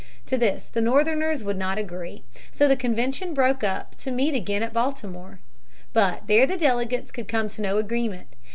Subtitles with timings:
[0.25, 2.23] To this the Northerners would not agree.
[2.51, 5.41] So the convention broke up to meet again at Baltimore.
[5.93, 8.29] But there the delegates could come to no agreement.